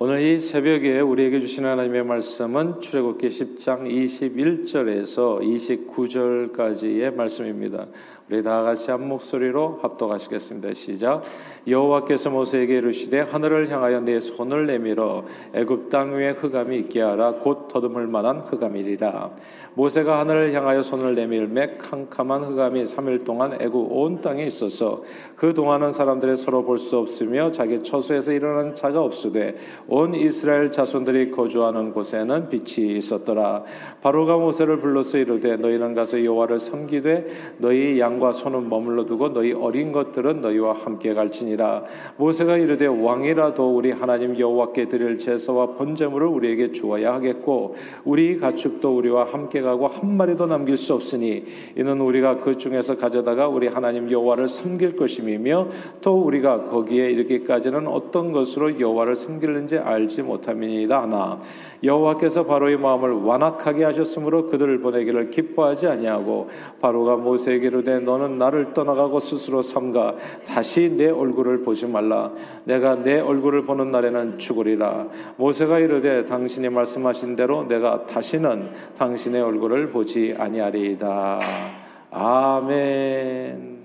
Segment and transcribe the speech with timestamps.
[0.00, 7.88] 오늘 이 새벽에 우리에게 주신 하나님의 말씀은 출애굽기 10장 21절에서 29절까지의 말씀입니다.
[8.30, 10.74] 우리 다 같이 한 목소리로 합독하시겠습니다.
[10.74, 11.22] 시작.
[11.66, 17.68] 여호와께서 모세에게 이르시되 하늘을 향하여 내 손을 내밀어 애굽 땅 위에 흑암이 있게 하라 곧
[17.68, 19.30] 더듬을 만한 흑암이리라.
[19.74, 25.02] 모세가 하늘을 향하여 손을 내밀매 캄캄한 흑암이 3일 동안 애굽 온 땅에 있어서
[25.36, 29.56] 그 동안은 사람들이 서로 볼 수 없으며 자기 처소에서 일어나는 자가 없으되
[29.88, 33.64] 온 이스라엘 자손들이 거주하는 곳에는 빛이 있었더라.
[34.02, 39.92] 바로가 모세를 불러서 이르되 너희는 가서 여호와를 섬기되 너희 양과 손은 머물러 두고 너희 어린
[39.92, 41.84] 것들은 너희와 함께 갈지니라.
[42.16, 49.24] 모세가 이르되 왕이라도 우리 하나님 여호와께 드릴 제사와 번제물을 우리에게 주어야 하겠고 우리 가축도 우리와
[49.24, 51.44] 함께 가고 한 마리도 남길 수 없으니
[51.76, 55.68] 이는 우리가 그 중에서 가져다가 우리 하나님 여호와를 섬길 것임이며
[56.00, 61.40] 또 우리가 거기에 이르기까지는 어떤 것으로 여호와를 섬기는지 알지 못함이니이다 하나
[61.84, 66.48] 여호와께서 바로의 마음을 완악하게 하셨으므로 그들을 보내기를 기뻐하지 아니하고
[66.80, 70.14] 바로가 모세에게 이르되 너는 나를 떠나가고 스스로 삼가.
[70.46, 72.32] 다시 내 얼굴을 보지 말라.
[72.64, 75.08] 내가 내 얼굴을 보는 날에는 죽으리라.
[75.36, 81.40] 모세가 이르되 당신이 말씀하신 대로 내가 다시는 당신의 얼굴을 보지 아니하리이다.
[82.10, 83.77] 아멘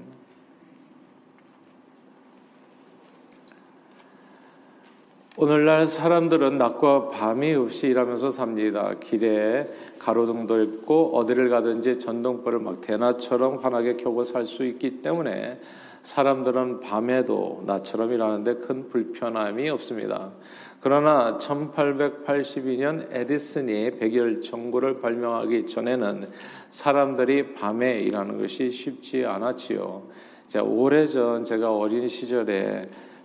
[5.36, 8.94] 오늘날 사람들은 낮과 밤이 없이 일하면서 삽니다.
[9.00, 9.68] 길에
[9.98, 15.60] 가로등도 있고 어디를 가든지 전등불을 막 대낮처럼 환하게 켜고 살 수 있기 때문에
[16.04, 20.34] 사람들은 밤에도 낮처럼 일하는데 큰 불편함이 없습니다.
[20.82, 26.30] 그러나 1882년 에디슨이 백열 전구를 발명하기 전에는
[26.70, 30.04] 사람들이 밤에 일하는 것이 쉽지 않았지요.
[30.46, 32.84] 자, 오래전 제가 어린 시절에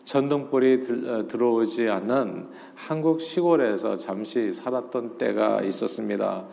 [0.08, 6.46] 전등불이 어, 들어오지 않는 한국 시골에서 잠시 살았던 때가 있었습니다.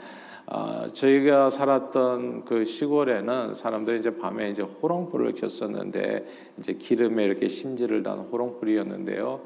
[0.48, 6.26] 아, 저희가 살았던 그 시골에는 사람들이 이제 밤에 이제 호롱불을 켰었는데
[6.60, 9.40] 이제 기름에 이렇게 심지를 단 호롱불이었는데요.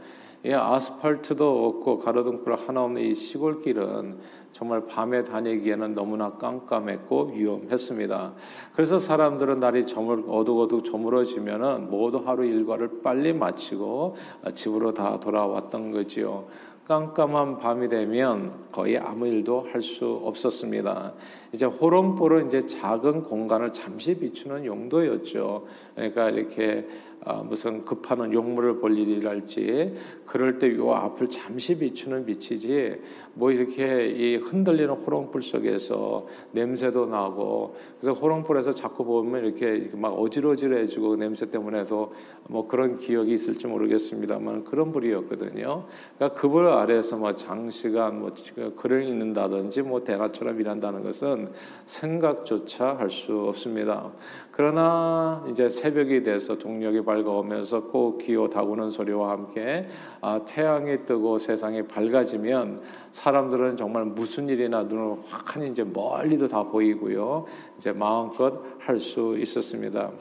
[0.46, 4.20] 예, 아스팔트도 없고 가로등불 하나 없는 이 시골길은
[4.54, 8.34] 정말 밤에 다니기에는 너무나 깜깜했고 위험했습니다.
[8.74, 14.16] 그래서 사람들은 날이 저물 어둑어둑 저물어지면은 모두 하루 일과를 빨리 마치고
[14.54, 16.46] 집으로 다 돌아왔던 거지요.
[16.86, 21.14] 깜깜한 밤이 되면 거의 아무 일도 할 수 없었습니다.
[21.52, 25.68] 이제 호롱불은 이제 작은 공간을 잠시 비추는 용도였죠.
[25.94, 26.88] 그러니까 이렇게
[27.26, 29.94] 어, 무슨 급하는 용물을 볼 일이랄지
[30.26, 33.02] 그럴 때 요 앞을 잠시 비추는 빛이지
[33.34, 41.10] 뭐 이렇게 이 흔들리는 호롱불 속에서 냄새도 나고 그래서 호롱불에서 자꾸 보면 이렇게 막 어지러지해지고
[41.10, 42.14] 그 냄새 때문에도
[42.48, 45.86] 뭐 그런 기억이 있을지 모르겠습니다만 그런 불이었거든요.
[46.18, 48.34] 그러니까 그불 아래에서 뭐 장시간 뭐
[48.78, 51.52] 글을 읽는다든지 뭐 대낮처럼 일한다는 것은
[51.86, 54.12] 생각조차 할 수 없습니다.
[54.60, 59.88] 그러나 이제 새벽이 돼서 동력이 밝아오면서 꼭 기어 다구는 소리와 함께
[60.20, 62.82] 아, 태양이 뜨고 세상이 밝아지면
[63.14, 67.46] 사람들은 정말 무슨 일이나 눈을 확 하니 이제 멀리도 다 보이고요.
[67.80, 70.12] 이제 마음껏 할 수 있었습니다.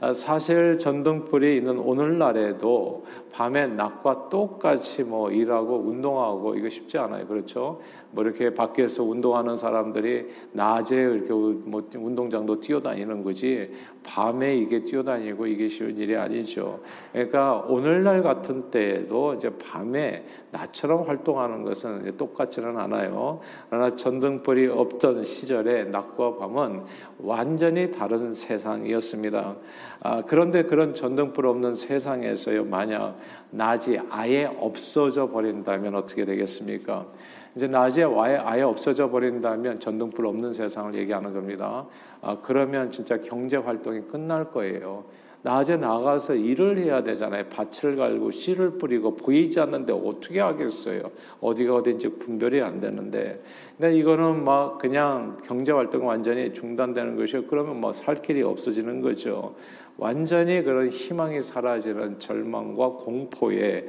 [0.00, 7.26] 아, 사실 전등불이 있는 오늘날에도 밤에 낮과 똑같이 뭐 일하고 운동하고 이거 쉽지 않아요.
[7.26, 7.80] 그렇죠?
[8.10, 13.72] 뭐 이렇게 밖에서 운동하는 사람들이 낮에 이렇게 뭐 운동장도 뛰어다니는 거지
[14.02, 16.80] 밤에 이게 뛰어다니고 이게 쉬운 일이 아니죠.
[17.12, 23.40] 그러니까 오늘날 같은 때에도 이제 밤에 낮처럼 활동하는 것은 똑같지는 않아요.
[23.68, 26.84] 그러나 전등불이 없던 시절에 낮과 밤은
[27.18, 29.56] 완전히 다른 세상이었습니다.
[30.02, 33.18] 아, 그런데 그런 전등불 없는 세상에서요, 만약
[33.50, 37.06] 낮이 아예 없어져 버린다면 어떻게 되겠습니까?
[37.54, 41.86] 이제 낮에 아예, 아예 없어져 버린다면 전등불 없는 세상을 얘기하는 겁니다.
[42.20, 45.04] 아, 그러면 진짜 경제 활동이 끝날 거예요.
[45.46, 47.44] 낮에 나가서 일을 해야 되잖아요.
[47.50, 51.02] 밭을 갈고 씨를 뿌리고 보이지 않는데 어떻게 하겠어요?
[51.40, 53.40] 어디가 어딘지 분별이 안 되는데.
[53.78, 57.44] 근데 이거는 막 그냥 경제 활동 완전히 중단되는 것이요.
[57.46, 59.54] 그러면 뭐 살 길이 없어지는 거죠.
[59.98, 63.86] 완전히 그런 희망이 사라지는 절망과 공포의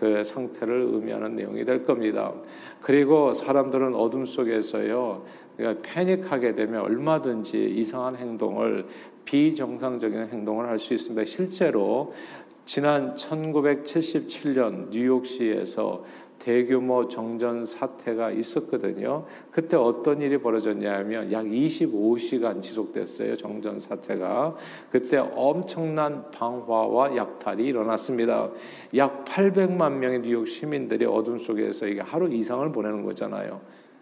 [0.00, 2.32] 그 상태를 의미하는 내용이 될 겁니다.
[2.80, 5.22] 그리고 사람들은 어둠 속에서요,
[5.56, 8.86] 그러니까 패닉하게 되면 얼마든지 이상한 행동을
[9.24, 11.24] 비정상적인 행동을 할 수 있습니다.
[11.24, 12.14] 실제로
[12.64, 16.04] 지난 1977년 뉴욕시에서
[16.38, 19.24] 대규모 정전 사태가 있었거든요.
[19.50, 23.36] 그때 어떤 일이 벌어졌냐면 약 25시간 지속됐어요.
[23.36, 24.54] 정전 사태가.
[24.90, 28.50] 그때 엄청난 방화와 약탈이 일어났습니다.
[28.96, 33.60] 약 800만 명의 뉴욕 시민들이 어둠 속에서 이게 하루 이상을 보내는 거잖아요.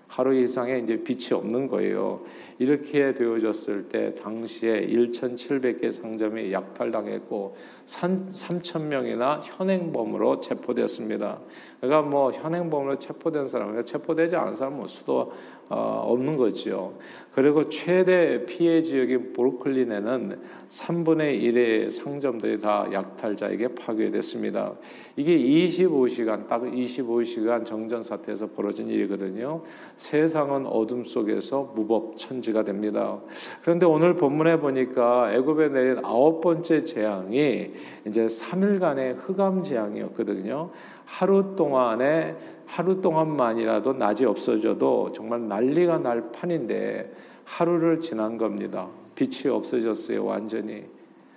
[0.09, 2.23] 하루 이상에 이제 빛이 없는 거예요.
[2.63, 7.57] 이렇게 되어졌을 때 당시에 1,700개 상점이 약탈당했고
[7.87, 11.41] 3천 명이나 현행범으로 체포됐습니다.
[11.81, 15.33] 그러니까 뭐 현행범으로 체포된 사람, 체포되지 않은 사람은 뭐 수도
[15.69, 16.99] 어, 없는 거죠.
[17.35, 20.39] 그리고 최대 피해 지역인 브루클린에는
[20.69, 24.75] 3분의 1의 상점들이 다 약탈자에게 파괴됐습니다.
[25.17, 29.63] 이게 25시간, 딱 25시간 정전 사태에서 벌어진 일이거든요.
[29.97, 33.19] 세상은 어둠 속에서 무법천지 가 됩니다.
[33.63, 37.73] 그런데 오늘 본문에 보니까 애굽에 내린 아홉 번째 재앙이
[38.07, 40.71] 이제 3일간의 흑암 재앙이었거든요.
[41.05, 47.13] 하루 동안에 하루 동안만이라도 낮이 없어져도 정말 난리가 날 판인데
[47.45, 48.89] 하루를 지난 겁니다.
[49.15, 50.85] 빛이 없어졌어요, 완전히.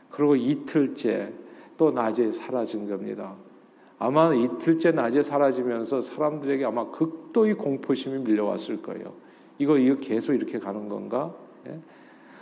[0.10, 1.34] 그리고 이틀째
[1.78, 3.34] 또 낮에 사라진 겁니다.
[4.00, 9.25] 아마 이틀째 낮에 사라지면서 사람들에게 아마 극도의 공포심이 밀려왔을 거예요.
[9.58, 11.34] 이거 이거 계속 이렇게 가는 건가?
[11.68, 11.80] 예?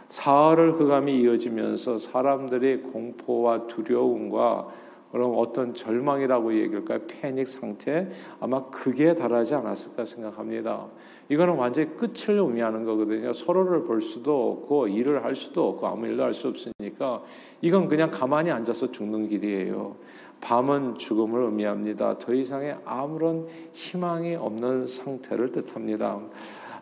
[0.10, 4.68] 사흘을 흑암이 이어지면서 사람들의 공포와 두려움과
[5.12, 7.00] 그럼 어떤 절망이라고 얘기할까요?
[7.07, 10.88] 패닉 상태 아마 그게 달하지 않았을까 생각합니다.
[11.30, 13.31] 이거는 완전히 끝을 의미하는 거거든요.
[13.31, 17.21] 서로를 볼 수도 없고 일을 할 수도 없고 아무 일도 할 수 없으니까
[17.62, 19.95] 이건 그냥 가만히 앉아서 죽는 길이에요.
[20.42, 22.18] 밤은 죽음을 의미합니다.
[22.18, 26.19] 더 이상의 아무런 희망이 없는 상태를 뜻합니다.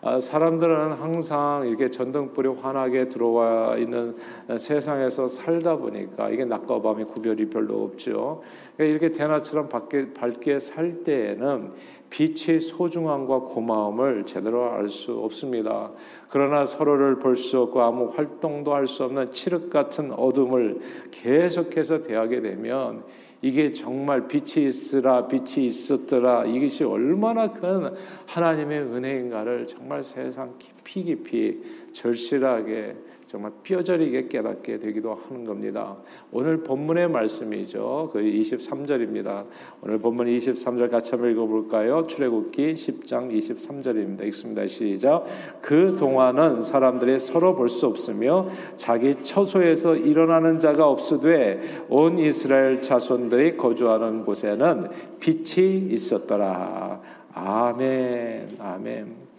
[0.03, 4.15] 아, 사람들은 항상 이렇게 전등불이 환하게 들어와 있는
[4.57, 8.41] 세상에서 살다 보니까 이게 낮과 밤의 구별이 별로 없죠.
[8.75, 11.73] 그러니까 이렇게 대낮처럼 밝게, 밝게 살 때에는
[12.09, 15.91] 빛의 소중함과 고마움을 제대로 알 수 없습니다.
[16.29, 20.79] 그러나 서로를 볼 수 없고 아무 활동도 할 수 없는 칠흑 같은 어둠을
[21.11, 23.03] 계속해서 대하게 되면
[23.41, 26.45] 이게 정말 빛이 있으라 빛이 있었더라.
[26.45, 27.93] 이것이 얼마나 큰
[28.27, 31.61] 하나님의 은혜인가를 정말 세상 깊이 깊이
[31.93, 32.95] 절실하게
[33.31, 35.95] 정말 뼈저리게 깨닫게 되기도 하는 겁니다.
[36.33, 38.09] 오늘 본문의 말씀이죠.
[38.11, 39.45] 그 23절입니다.
[39.81, 42.07] 오늘 본문 23절 같이 한번 읽어볼까요?
[42.07, 44.25] 출애굽기 10장 23절입니다.
[44.25, 44.67] 읽습니다.
[44.67, 45.25] 시작.
[45.61, 53.55] 그 동안은 사람들이 서로 볼 수 없으며 자기 처소에서 일어나는 자가 없으되 온 이스라엘 자손들이
[53.55, 54.89] 거주하는 곳에는
[55.21, 56.99] 빛이 있었더라.
[57.33, 58.57] 아멘.
[58.59, 59.30] 아멘.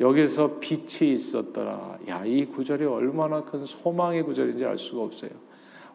[0.00, 1.98] 여기서 빛이 있었더라.
[2.08, 5.30] 야, 이 구절이 얼마나 큰 소망의 구절인지 알 수가 없어요.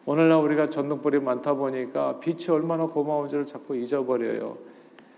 [0.06, 4.58] 오늘날 우리가 전등불이 많다 보니까 빛이 얼마나 고마운지를 자꾸 잊어버려요.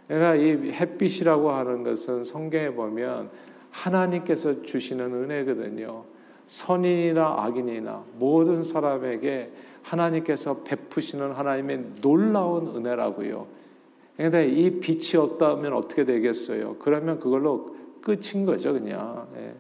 [0.07, 3.31] 그러니까 이 햇빛이라고 하는 것은 성경에 보면
[3.71, 6.05] 하나님께서 주시는 은혜거든요.
[6.47, 9.51] 선인이나 악인이나 모든 사람에게
[9.83, 13.47] 하나님께서 베푸시는 하나님의 놀라운 은혜라고요.
[14.17, 16.77] 그런데 이 빛이 없다면 어떻게 되겠어요?
[16.79, 17.76] 그러면 그걸로
[18.07, 19.27] 끝인 거죠, 그냥.
[19.37, 19.53] 예.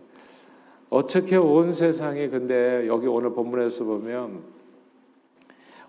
[0.88, 4.44] 어떻게 온 세상이 근데 여기 오늘 본문에서 보면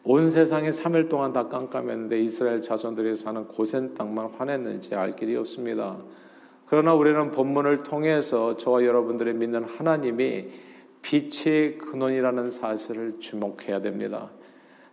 [0.04, 5.98] 온 세상이 3일 동안 다 깜깜했는데 이스라엘 자손들이 사는 고센 땅만 환했는지 알 길이 없습니다.
[6.66, 10.48] 그러나 우리는 본문을 통해서 저와 여러분들이 믿는 하나님이
[11.04, 14.32] 빛의 근원이라는 사실을 주목해야 됩니다.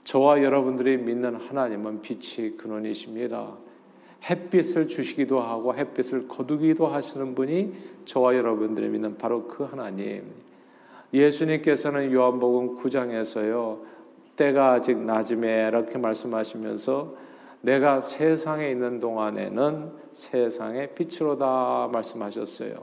[0.05, 3.57] 저와 여러분들이 믿는 하나님은 빛의 근원이십니다.
[4.29, 10.25] 햇빛을 주시기도 하고 햇빛을 거두기도 하시는 분이 저와 여러분들이 믿는 바로 그 하나님.
[11.13, 13.81] 예수님께서는 요한복음 9장에서요.
[14.37, 17.15] 때가 아직 낮음에 이렇게 말씀하시면서
[17.61, 22.75] 내가 세상에 있는 동안에는 세상의 빛으로다 말씀하셨어요.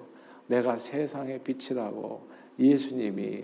[0.48, 2.28] 내가 세상의 빛이라고
[2.60, 3.44] 예수님이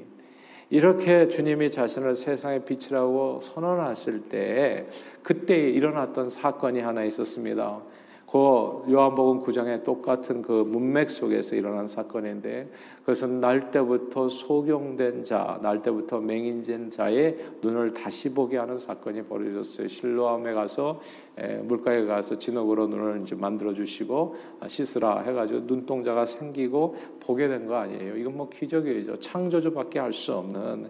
[0.70, 4.88] 이렇게 주님이 자신을 세상의 빛이라고 선언하실 때
[5.24, 7.82] 그때 일어났던 사건이 하나 있었습니다.
[8.30, 12.70] 그 요한복음 9장에 똑같은 그 문맥 속에서 일어난 사건인데
[13.00, 19.88] 그것은 날 때부터 소경된 자, 날 때부터 맹인된 자의 눈을 다시 보게 하는 사건이 벌어졌어요.
[19.88, 21.00] 실로암에 가서
[21.64, 27.76] 물가에 가서 진흙으로 눈을 이제 만들어 주시고 아, 씻으라 해가지고 눈동자가 생기고 보게 된 거
[27.78, 28.18] 아니에요.
[28.18, 29.20] 이건 뭐 기적이죠.
[29.20, 30.90] 창조주밖에 할 수 없는.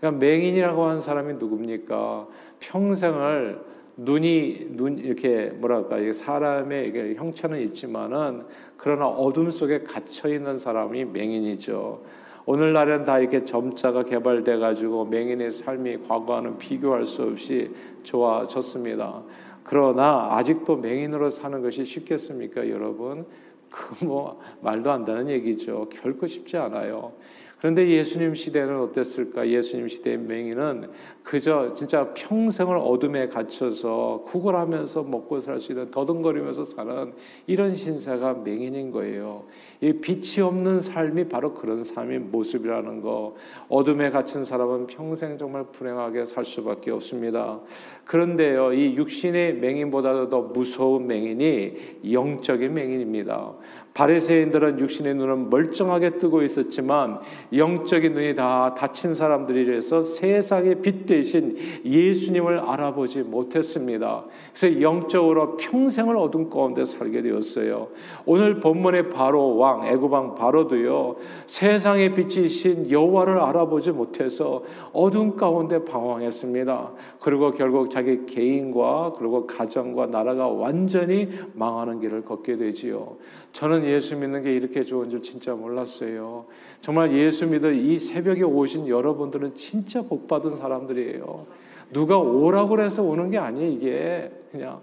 [0.00, 2.26] 그러니까 맹인이라고 하는 사람이 누굽니까?
[2.58, 8.44] 평생을 눈이 눈 이렇게 뭐랄까 사람의 형체는 있지만은
[8.76, 12.02] 그러나 어둠 속에 갇혀 있는 사람이 맹인이죠.
[12.44, 17.70] 오늘날은 다 이렇게 점자가 개발돼 가지고 맹인의 삶이 과거와는 비교할 수 없이
[18.02, 19.22] 좋아졌습니다.
[19.62, 23.24] 그러나 아직도 맹인으로 사는 것이 쉽겠습니까, 여러분?
[23.70, 25.88] 그 뭐 말도 안 되는 얘기죠.
[25.90, 27.12] 결코 쉽지 않아요.
[27.62, 29.48] 그런데 예수님 시대는 어땠을까?
[29.48, 30.90] 예수님 시대의 맹인은
[31.22, 37.12] 그저 진짜 평생을 어둠에 갇혀서 구걸하면서 먹고 살 수 있는 더듬거리면서 사는
[37.46, 39.44] 이런 신사가 맹인인 거예요.
[39.80, 43.36] 이 빛이 없는 삶이 바로 그런 삶의 모습이라는 거.
[43.68, 47.60] 어둠에 갇힌 사람은 평생 정말 불행하게 살 수밖에 없습니다.
[48.04, 53.52] 그런데요, 이 육신의 맹인보다도 더 무서운 맹인이 영적인 맹인입니다.
[53.94, 57.20] 바리새인들은 육신의 눈은 멀쩡하게 뜨고 있었지만
[57.54, 64.24] 영적인 눈이 다 닫힌 사람들이라서 세상의 빛 대신 예수님을 알아보지 못했습니다.
[64.54, 67.88] 그래서 영적으로 평생을 어둠 가운데 살게 되었어요.
[68.24, 76.92] 오늘 본문의 바로 왕 애굽 왕 바로도요 세상의 빛이신 여호와를 알아보지 못해서 어둠 가운데 방황했습니다.
[77.20, 83.16] 그리고 결국 자기 개인과 그리고 가정과 나라가 완전히 망하는 길을 걷게 되지요.
[83.52, 86.46] 저는 예수 믿는 게 이렇게 좋은 줄 진짜 몰랐어요.
[86.80, 91.44] 정말 예수 믿어 이 새벽에 오신 여러분들은 진짜 복 받은 사람들이에요.
[91.92, 94.30] 누가 오라고 해서 오는 게 아니에요, 이게.
[94.50, 94.80] 그냥.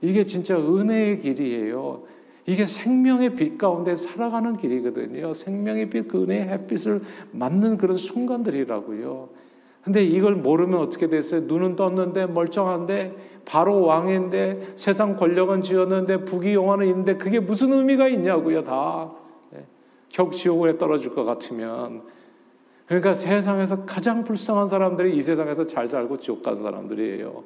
[0.00, 2.02] 이게 진짜 은혜의 길이에요.
[2.46, 5.32] 이게 생명의 빛 가운데 살아가는 길이거든요.
[5.32, 9.28] 생명의 빛, 그 은혜의 햇빛을 맞는 그런 순간들이라고요.
[9.84, 11.42] 근데 이걸 모르면 어떻게 됐어요?
[11.42, 13.14] 눈은 떴는데 멀쩡한데
[13.44, 19.12] 바로 왕인데 세상 권력은 지었는데 부귀 영화는 있는데 그게 무슨 의미가 있냐고요, 다.
[19.50, 19.66] 네.
[20.08, 22.02] 격지옥에 떨어질 것 같으면.
[22.86, 27.44] 그러니까 세상에서 가장 불쌍한 사람들이 이 세상에서 잘 살고 지옥 간 사람들이에요.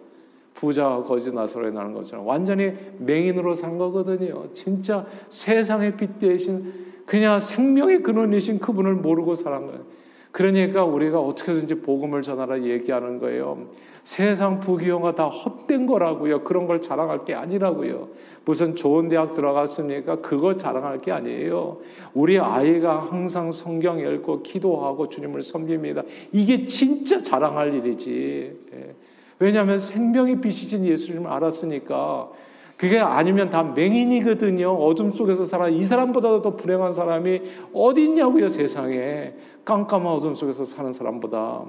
[0.55, 4.53] 부자와 거지 나서로 나는 것처럼 완전히 맹인으로 산 거거든요.
[4.53, 6.73] 진짜 세상의 빛 대신
[7.05, 9.98] 그냥 생명의 근원이신 그분을 모르고 살은 거예요.
[10.39, 13.59] 그러니까 우리가 어떻게든지 복음을 전하라 얘기하는 거예요.
[14.05, 16.45] 세상 부귀영화 다 헛된 거라고요.
[16.45, 18.07] 그런 걸 자랑할 게 아니라고요.
[18.45, 20.21] 무슨 좋은 대학 들어갔습니까?
[20.21, 21.79] 그거 자랑할 게 아니에요.
[22.15, 26.05] 우리 아이가 항상 성경 읽고 기도하고 주님을 섬깁니다.
[26.31, 28.53] 이게 진짜 자랑할 일이지.
[28.75, 28.95] 예.
[29.41, 32.31] 왜냐하면 생명의 빛이신 예수님을 알았으니까
[32.77, 34.71] 그게 아니면 다 맹인이거든요.
[34.71, 35.69] 어둠 속에서 살아.
[35.69, 37.43] 이 사람보다도 더 불행한 사람이
[37.75, 39.35] 어디 있냐고요, 세상에.
[39.69, 41.63] 깜깜한 어둠 속에서 사는 사람보다.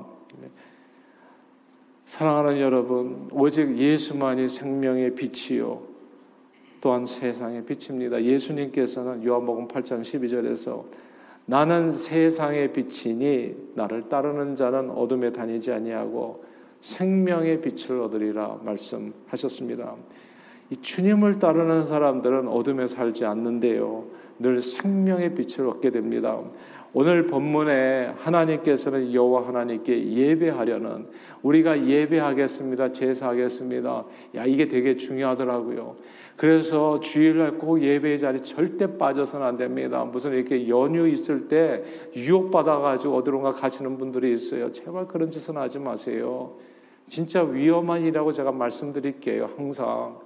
[2.06, 5.82] 사랑하는 여러분, 오직 예수만이 생명의 빛이요.
[6.80, 8.24] 또한 세상의 빛입니다.
[8.24, 10.86] 예수님께서는 요한복음 8장 12절에서
[11.46, 16.46] 나는 세상의 빛이니 나를 따르는 자는 어둠에 다니지 아니하고
[16.80, 19.96] 생명의 빛을 얻으리라 말씀하셨습니다.
[20.70, 24.06] 이 주님을 따르는 사람들은 어둠에 살지 않는데요.
[24.40, 26.40] 늘 생명의 빛을 얻게 됩니다.
[26.92, 31.08] 오늘 본문에 하나님께서는 여호와 하나님께 예배하려는
[31.44, 32.92] 우리가 예배하겠습니다.
[32.92, 34.06] 제사하겠습니다.
[34.36, 35.98] 야 이게 되게 중요하더라고요.
[36.36, 40.04] 그래서 주일날 꼭 예배의 자리 절대 빠져서는 안 됩니다.
[40.04, 41.84] 무슨 이렇게 연휴 있을 때
[42.16, 44.72] 유혹 받아 가지고 어디론가 가시는 분들이 있어요.
[44.72, 46.54] 제발 그런 짓은 하지 마세요.
[47.08, 49.50] 진짜 위험한 일이라고 제가 말씀드릴게요.
[49.58, 50.18] 항상.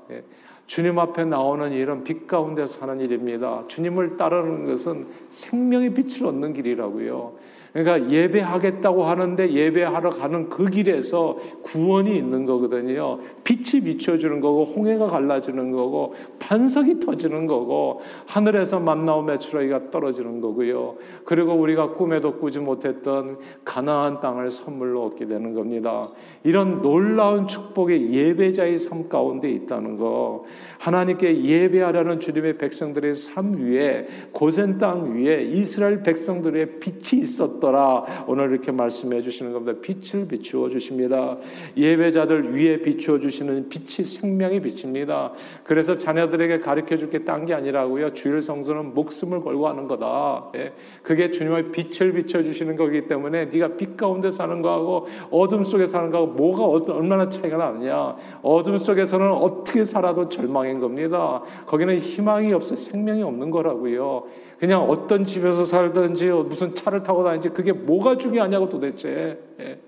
[0.63, 0.67] 예.
[0.67, 3.63] 주님 앞에 나오는 일은 빛 가운데 사는 일입니다.
[3.67, 7.33] 주님을 따르는 것은 생명의 빛을 얻는 길이라고요.
[7.73, 13.17] 그러니까 예배하겠다고 하는데 예배하러 가는 그 길에서 구원이 있는 거거든요.
[13.43, 20.97] 빛이 비춰주는 거고 홍해가 갈라지는 거고 반석이 터지는 거고 하늘에서 만나온 메추라기가 떨어지는 거고요.
[21.25, 26.11] 그리고 우리가 꿈에도 꾸지 못했던 가나안 땅을 선물로 얻게 되는 겁니다.
[26.43, 30.43] 이런 놀라운 축복의 예배자의 삶 가운데 있다는 거.
[30.77, 38.25] 하나님께 예배하려는 주님의 백성들의 삶 위에 고센 땅 위에 이스라엘 백성들의 빛이 있었 더라.
[38.27, 39.79] 오늘 이렇게 말씀해 주시는 겁니다.
[39.81, 41.37] 빛을 비추어 주십니다.
[41.77, 45.31] 예배자들 위에 비추어 주시는 빛이 생명의 빛입니다.
[45.63, 48.11] 그래서 자녀들에게 가르쳐 줄 게 딴 게 아니라고요.
[48.13, 50.49] 주일 성수는 목숨을 걸고 하는 거다.
[50.55, 50.73] 예.
[51.03, 56.11] 그게 주님의 빛을 비춰 주시는 거기 때문에 네가 빛 가운데 사는 거하고 어둠 속에 사는
[56.11, 58.17] 거하고 뭐가 얼마나 차이가 나느냐.
[58.41, 61.41] 어둠 속에서는 어떻게 살아도 절망해 된 겁니다.
[61.65, 64.23] 거기는 희망이 없어 생명이 없는 거라고요.
[64.59, 69.39] 그냥 어떤 집에서 살든지 무슨 차를 타고 다니지 그게 뭐가 중요하냐고 도대체.
[69.59, 69.79] 예.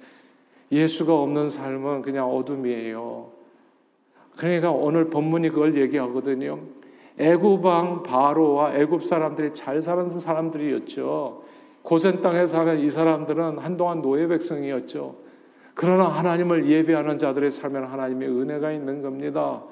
[0.71, 3.29] 예수가 없는 삶은 그냥 어둠이에요.
[4.35, 6.59] 그러니까 오늘 본문이 그걸 얘기하거든요.
[7.17, 11.43] 애굽왕 바로와 애굽 사람들이 잘 사는 사람들이었죠.
[11.81, 15.15] 고센 땅에 사는 이 사람들은 한동안 노예 백성이었죠.
[15.75, 19.63] 그러나 하나님을 예배하는 자들의 삶에는 하나님의 은혜가 있는 겁니다.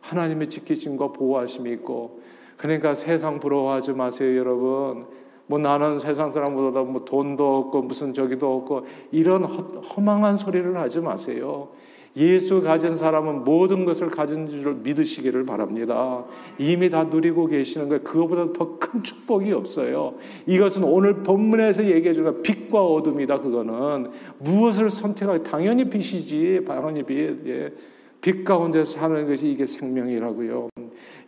[0.00, 2.20] 하나님의 지키심과 보호하심이 있고
[2.56, 5.06] 그러니까 세상 부러워하지 마세요, 여러분.
[5.46, 11.00] 뭐 나는 세상 사람보다 뭐 돈도 없고 무슨 저기도 없고 이런 허, 망한 소리를 하지
[11.00, 11.68] 마세요.
[12.14, 16.24] 예수 가진 사람은 모든 것을 가진 줄 믿으시기를 바랍니다.
[16.58, 18.02] 이미 다 누리고 계시는 거예요.
[18.02, 20.14] 그거보다 더 큰 축복이 없어요.
[20.46, 23.40] 이것은 오늘 본문에서 얘기해 주는 빛과 어둠이다.
[23.40, 26.64] 그거는 무엇을 선택하기 당연히 빛이지.
[26.66, 27.38] 당연히 빛.
[27.46, 27.72] 예.
[28.20, 30.68] 빛 가운데 사는 것이 이게 생명이라고요.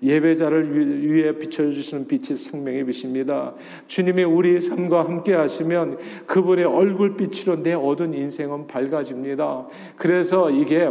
[0.03, 3.55] 예배자를 위해 비춰주시는 빛이 생명의 빛입니다.
[3.87, 9.67] 주님이 우리 삶과 함께 하시면 그분의 얼굴빛으로 내 어두운 인생은 밝아집니다.
[9.97, 10.91] 그래서 이게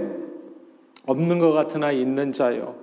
[1.05, 2.75] 없는 것 같으나 있는 자요.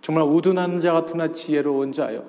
[0.00, 2.24] 정말 우둔한 자 같으나 지혜로운 자요.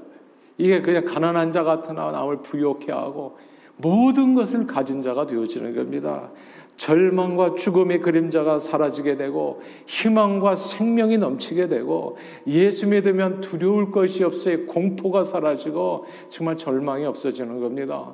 [0.58, 3.38] 이게 그냥 가난한 자 같으나 남을 부욕해 하고
[3.78, 6.32] 모든 것을 가진 자가 되어지는 겁니다.
[6.78, 14.66] 절망과 죽음의 그림자가 사라지게 되고 희망과 생명이 넘치게 되고 예수 믿으면 두려울 것이 없어요.
[14.68, 18.14] 공포가 사라지고 정말 절망이 없어지는 겁니다.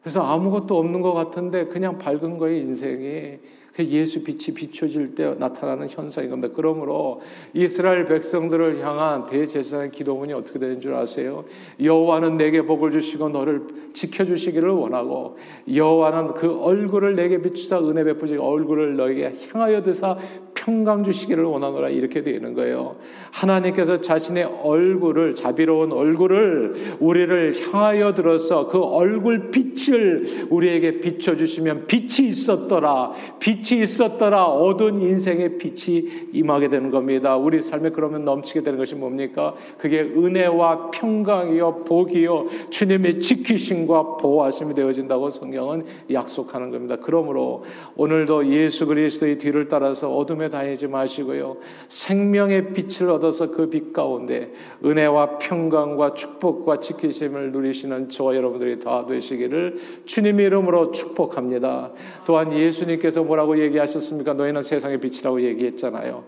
[0.00, 3.38] 그래서 아무것도 없는 것 같은데 그냥 밝은 거예요, 인생이.
[3.74, 6.54] 그 예수 빛이 비춰질 때 나타나는 현상인 겁니다.
[6.54, 7.20] 그러므로
[7.52, 11.44] 이스라엘 백성들을 향한 대제사장의 기도문이 어떻게 되는 줄 아세요?
[11.82, 15.38] 여호와는 내게 복을 주시고 너를 지켜 주시기를 원하고
[15.72, 20.16] 여호와는 그 얼굴을 내게 비추사 은혜 베푸시 얼굴을 너에게 향하여 드사
[20.64, 22.96] 평강 주시기를 원하노라 이렇게 되는 거예요.
[23.32, 32.28] 하나님께서 자신의 얼굴을 자비로운 얼굴을 우리를 향하여 들어서 그 얼굴 빛을 우리에게 비춰 주시면 빛이
[32.28, 33.12] 있었더라.
[33.40, 34.44] 빛이 있었더라.
[34.46, 37.36] 어두운 인생의 빛이 임하게 되는 겁니다.
[37.36, 39.54] 우리 삶에 그러면 넘치게 되는 것이 뭡니까?
[39.76, 46.96] 그게 은혜와 평강이요 복이요 주님의 지키심과 보호하심이 되어진다고 성경은 약속하는 겁니다.
[47.02, 47.64] 그러므로
[47.96, 51.56] 오늘도 예수 그리스도의 뒤를 따라서 어둠에 다니지 마시고요.
[51.88, 54.52] 생명의 빛을 얻어서 그 빛 가운데
[54.84, 61.90] 은혜와 평강과 축복과 지키심을 누리시는 저와 여러분들이 다 되시기를 주님의 이름으로 축복합니다.
[62.24, 64.34] 또한 예수님께서 뭐라고 얘기하셨습니까?
[64.34, 66.24] 너희는 세상의 빛이라고 얘기했잖아요.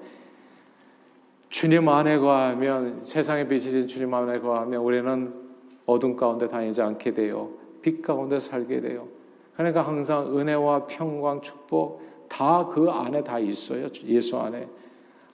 [1.49, 5.33] 주님 안에 거하면 세상의 빛이신 주님 안에 거하면 우리는
[5.87, 7.50] 어둠 가운데 다니지 않게 돼요.
[7.83, 9.06] 빛 가운데 살게 돼요.
[9.56, 13.87] 그러니까 항상 은혜와 평강, 축복 다 그 안에 다 있어요.
[14.04, 14.68] 예수 안에.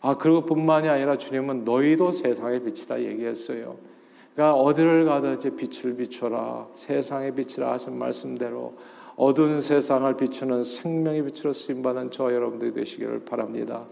[0.01, 3.77] 아, 그리고 뿐만이 아니라 주님은 너희도 세상의 빛이다 얘기했어요.
[4.35, 6.67] 그러니까 어디를 가든지 빛을 비춰라.
[6.73, 8.75] 세상의 빛이라 하신 말씀대로
[9.17, 13.85] 어두운 세상을 비추는 생명의 빛으로 쓰임받는 저 여러분들이 되시기를 바랍니다.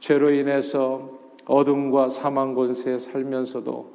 [0.00, 1.10] 죄로 인해서
[1.44, 3.92] 어둠과 사망 권세에 살면서도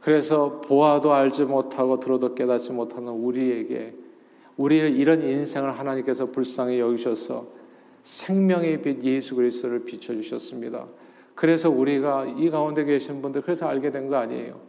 [0.00, 3.94] 그래서 보아도 알지 못하고 들어도 깨닫지 못하는 우리에게
[4.56, 7.46] 우리의 이런 인생을 하나님께서 불쌍히 여기셔서
[8.02, 10.86] 생명의 빛 예수 그리스도를 비춰 주셨습니다.
[11.34, 14.60] 그래서 우리가 이 가운데 계신 분들 그래서 알게 된 거 아니에요.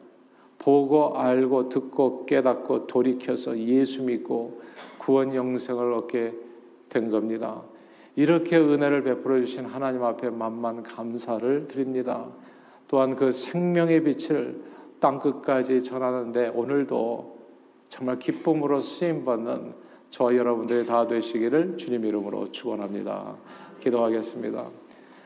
[0.60, 4.62] 보고 알고 듣고 깨닫고 돌이켜서 예수 믿고
[4.98, 6.34] 구원 영생을 얻게
[6.90, 7.64] 된 겁니다.
[8.16, 12.28] 이렇게 은혜를 베풀어 주신 하나님 앞에 만만 감사를 드립니다.
[12.90, 14.60] 또한 그 생명의 빛을
[15.00, 17.38] 땅 끝까지 전하는데 오늘도
[17.88, 19.74] 정말 기쁨으로 쓰임 받는
[20.10, 23.36] 저와 여러분들이 다 되시기를 주님 이름으로 축원합니다.
[23.80, 24.68] 기도하겠습니다.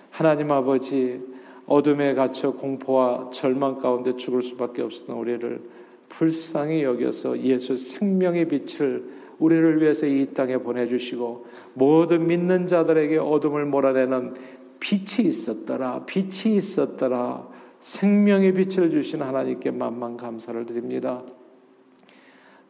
[0.10, 1.22] 하나님 아버지
[1.66, 5.62] 어둠에 갇혀 공포와 절망 가운데 죽을 수밖에 없었던 우리를
[6.10, 14.36] 불쌍히 여겨서 예수 생명의 빛을 우리를 위해서 이 땅에 보내주시고 모든 믿는 자들에게 어둠을 몰아내는
[14.80, 17.48] 빛이 있었더라 빛이 있었더라
[17.80, 21.24] 생명의 빛을 주신 하나님께 만만 감사를 드립니다.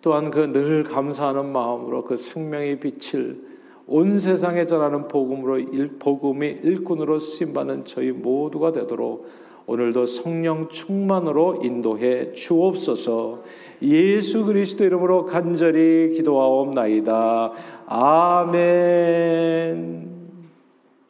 [0.03, 3.41] 또한 그 늘 감사하는 마음으로 그 생명의 빛을
[3.87, 9.27] 온 세상에 전하는 복음으로 일, 복음의 일꾼으로 쓰임 받는 저희 모두가 되도록
[9.65, 13.43] 오늘도 성령 충만으로 인도해 주옵소서.
[13.81, 17.53] 예수 그리스도 이름으로 간절히 기도하옵나이다.
[17.85, 19.33] 아멘.